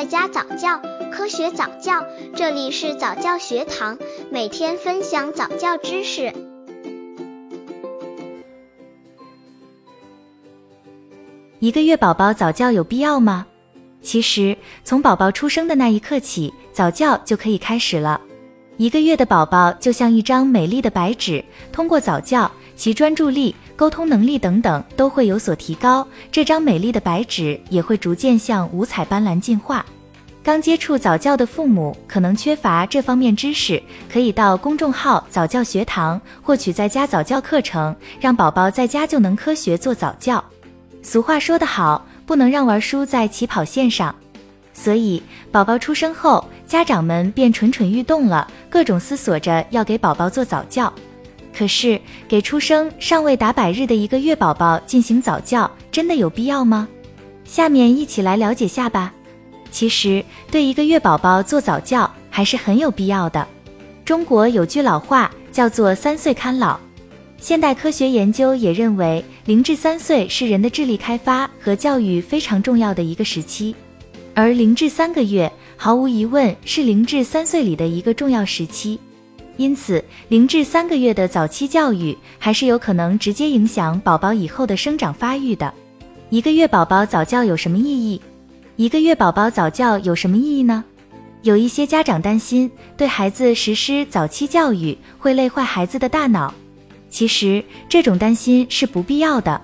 [0.00, 0.80] 在家早教，
[1.12, 3.98] 科学早教，这里是早教学堂，
[4.30, 6.32] 每天分享早教知识。
[11.58, 13.46] 一个月宝宝早教有必要吗？
[14.00, 18.18] 其实，从宝宝出生的那一刻起，早教就可以开始了。
[18.78, 26.08] 一个月的宝宝就像一张美丽的白纸，通过早教，其专注力、沟通能力等等都会有所提高。
[26.32, 29.84] 这张美丽的白纸也会逐渐向五彩斑斓进化。
[30.42, 40.42] 刚接触早教的父母可能缺乏这方面知识，可以到公众号早教学堂获取在家早教课程，让宝宝在家就能科学做早教。
[41.02, 44.14] 俗话说得好，不能让玩输在起跑线上。
[44.72, 50.90] 所以，宝宝出生后，家长们便蠢蠢欲动了，各种思索着要给宝宝做早教。
[51.52, 56.88] 可是，给出生尚未达百日的一个月宝宝进行早教，真的有必要吗？
[57.44, 59.12] 下面一起来了解下吧。
[59.70, 63.46] 其实，对一个月宝宝做早教还是很有必要的。
[64.04, 66.78] 中国有句老话叫做“三岁看老”，
[67.38, 73.74] 现代科学研究也认为，零至三岁是人的智力开发和教育非常重要的一个时期。
[74.34, 78.98] 而零至三个月，毫无疑问是零至三岁里的一个重要时期，
[79.60, 85.70] 因此零至三个月的早期教育还是有可能直接影响宝宝以后的生长发育的。
[86.30, 88.18] 一个月宝宝早教有什么意义？
[88.76, 90.82] 一个月宝宝早教有什么意义呢？
[91.42, 96.54] 有一些家长担心，对孩子实施早期教育会累坏孩子的大脑。
[97.10, 99.60] 其实这种担心是不必要的。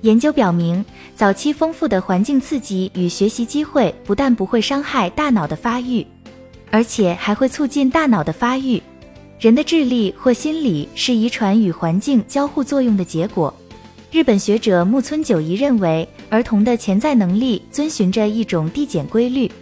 [0.00, 0.82] 研究表明，
[1.14, 6.06] 早期丰富的环境刺激与学习机会不但不会伤害大脑的发育，
[6.70, 8.82] 而且还会促进大脑的发育。
[9.44, 13.54] 人的智力或心理是遗传与环境交互作用的结果。
[14.10, 19.52] 日本学者木村久一认为，儿童的潜在能力遵循着一种递减规律。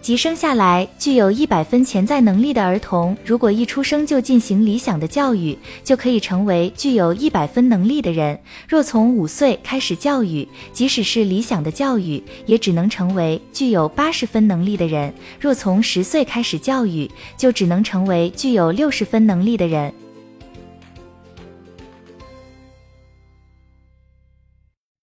[0.00, 8.38] 即生下来具有一百分潜在能力的儿童，如果一出生就进行理想的教育，就可以成为具有一百分能力的人。
[8.66, 15.12] 若从五岁开始教育，即使是理想的教育，也只能成为具有八十分能力的人。
[15.38, 19.92] 若从十岁开始教育，就只能成为具有六十分能力的人。